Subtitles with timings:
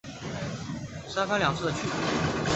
[1.07, 1.87] 三番两次的去